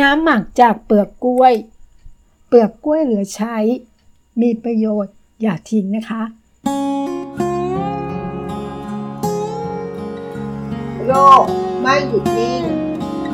[0.00, 1.54] น้ำหมักจากเปลือกกล้วย
[2.48, 3.56] เปลือกกล้วยเหลือใช้
[4.40, 6.22] มีประโยชน์อย่าทิ้งนะคะ
[11.06, 11.12] โล
[11.42, 11.44] ก
[11.80, 12.62] ไม่หยุดนิ่ง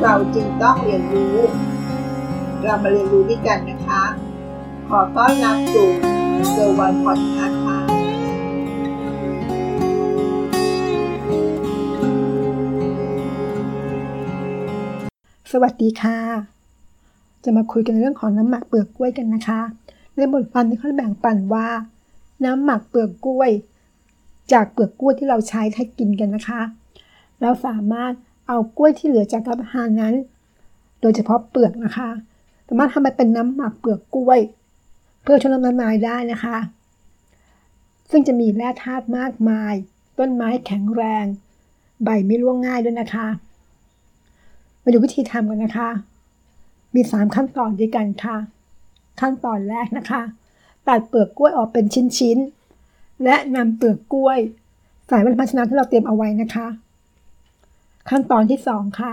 [0.00, 1.36] เราจึงต้องเรียนรู้
[2.64, 4.02] เรามาเรียนรู้ด้วยกันนะคะ
[4.88, 5.88] ขอต้อนรับสู่
[6.50, 7.78] เซอร์วันพอดคาสต์ค่ะ
[15.52, 16.51] สวัสดีค่ะ
[17.44, 19.60] จะมาคุยกันเรื่องของน้ำหมักเปลือกกล้วยกันนะคะ
[20.16, 21.68] ในบทความนี้เขาแบ่งปันว่า
[22.44, 23.50] น้ำหมักเปลือกกล้วย
[24.52, 26.62] จากเปลือกกล้วยที่เราใช้ให้กินกันนะคะ
[27.40, 28.12] เราสามารถ
[28.48, 30.14] เอากล้วยที่เหลือจากรับประทานนั้น
[31.00, 32.10] โดยเฉพาะเปลือกนะคะ
[32.68, 34.40] สามารถทำมาเป็นน้ำหมักเปลือกกล้วย
[35.22, 36.56] เพื่อช่วยลดน้ำลายได้นะคะ
[38.10, 39.74] ซึ่งจะมีแร่ธาตุมากมาย
[40.18, 41.24] ต้นไม้แข็งแรง
[42.04, 43.26] ใบไม่ร่วงง่ายด้วยนะคะ
[44.82, 45.90] มาดูวิธีทำกันนะคะ
[46.94, 48.36] มี 3 ขั้นตอนด้วยกันค่ะ
[49.20, 50.22] ขั้นตอนแรกนะคะ
[50.88, 51.84] ตัดเปลือกกล้วยออกเป็น
[52.18, 54.38] ชิ้นๆ และนำเปลือกกล้วย
[55.08, 56.68] ใส่ไว้ในภาชนะที่เราเตรียมเอาไว้นะคะ
[58.10, 59.12] ขั้นตอนที่ 2 ค่ะ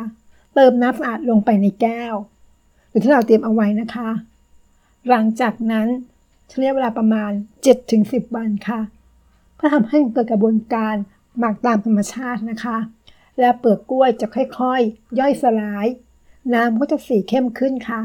[0.56, 2.16] เติมน้ำสะอาดลงไปในแก้ว
[2.90, 4.10] หรือที่เราเตรียมเอาไว้นะคะ
[5.10, 5.88] หลังจากนั้น
[6.48, 7.32] ใช้ระยเวลาประมาณ
[7.84, 8.80] 7-10 วันค่ะ
[9.56, 10.96] เพื่อทำให้เกิดกระบวนการ
[11.38, 12.78] หมักตามธรรมชาตินะคะ
[13.40, 15.86] และเปลือกกล้วยจะค่อยๆ ย่อยสลาย
[16.54, 18.02] น้ำก็จะสีเข้มขึ้นค่ะ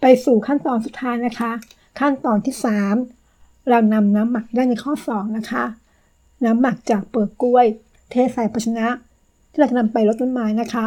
[0.00, 1.52] ไปสู่ขั้นตอนสุดท้ายนะคะ
[2.00, 2.54] ขั้นตอนที่
[3.10, 5.64] 3 เรานำน้ำหมักได้ในข้อ 2 นะคะ
[6.44, 7.66] น้ำหมักจากเปลือกกล้วย
[8.10, 8.86] เทใส่ภาชนะ
[9.50, 10.86] ที่เราจะนำไปรดต้นไม้นะคะ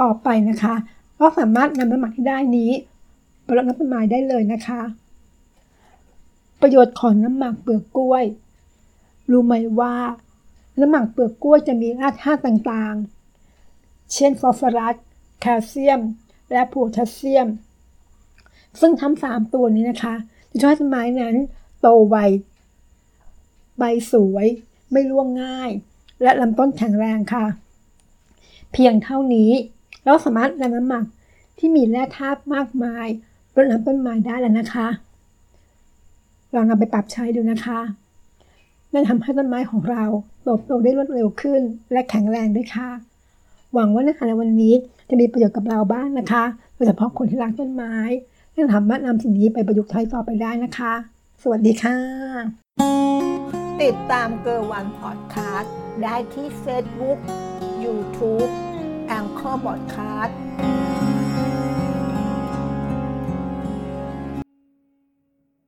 [0.00, 0.74] ต่อไปนะคะ
[1.16, 2.70] เราสามารถนำน้ำหมักที่ได้นี้
[3.44, 4.80] ไปรดน้ำต้นไม้ได้เลยนะคะ
[6.60, 8.24] ประโยชน์ของน้ำหมักเปลือกกล้วย
[9.30, 9.94] รู้ไหมว่า
[10.80, 11.88] น้ำหมักเปลือกกล้วยจะมี
[12.22, 14.96] ธาตุต่างๆ เช่นฟอสฟอรัส
[15.40, 16.00] แคลเซียม
[16.52, 17.48] และโพแทสเซียม
[18.80, 20.14] ซึ่งทั้งสามตัวนี้นะคะ
[20.50, 21.36] จะช่วยให้ต้นไม้นั้น
[21.80, 22.16] โตไว
[23.78, 24.46] ใบสวย
[24.92, 25.70] ไม่ร่วงง่าย
[26.22, 27.44] และลำต้นแข็งแรงค่ะ
[28.72, 29.50] เพียงเท่านี้
[30.04, 31.04] เราสามารถนำน้ำหมัก
[31.58, 33.06] ที่มีแร่ธาตุมากมาย
[33.54, 34.88] รดน้ำต้นไม้ได้แล้วนะคะ
[36.54, 37.80] ลองนำไปปรับใช้ดูนะคะ
[38.92, 40.04] นั่นทำให้ต้นไม้ของเรา
[40.42, 41.62] เติบโตได้รวดเร็วขึ้น
[41.92, 42.90] และแข็งแรงด้วยค่ะ
[43.74, 44.74] หวังว่าเนื้อหาในวันนี้
[45.08, 47.94] จะมีประโยชน์กับเราบ้างนะคะโดยเฉพาะคนที่รักต้นไม้
[48.52, 50.94] และสามารถนำสิ่งนี้ไปประยุกต์ใช้ต่อไปได้นะคะ
[51.42, 51.98] สวัสดีค่ะ
[53.82, 57.18] ติดตามเกอร์วันพอดคาสต์ได้ที่เฟซบุ๊ก
[57.84, 58.46] ยูทูบ
[59.08, 60.67] แองเกอร์บอดคาสต์